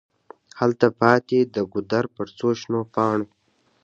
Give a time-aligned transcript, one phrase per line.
[0.59, 3.25] هلته پاتي د ګودر پر څوشنو پاڼو